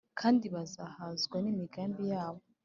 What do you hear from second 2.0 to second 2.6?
yabo